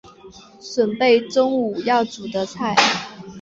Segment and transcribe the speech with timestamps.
[0.59, 2.75] 準备中午要煮的菜